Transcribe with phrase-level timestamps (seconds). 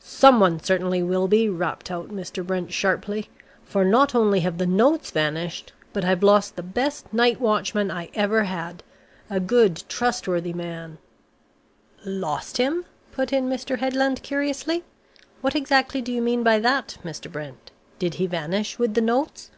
[0.00, 2.44] "Someone certainly will be," rapped out Mr.
[2.44, 3.30] Brent sharply.
[3.64, 8.10] "For not only have the notes vanished, but I've lost the best night watchman I
[8.12, 8.82] ever had,
[9.30, 10.98] a good, trustworthy man"
[12.24, 13.78] "Lost him?" put in Mr.
[13.78, 14.82] Headland curiously.
[15.42, 17.30] "What exactly do you mean by that, Mr.
[17.30, 17.70] Brent?
[18.00, 19.52] Did he vanish with the notes?"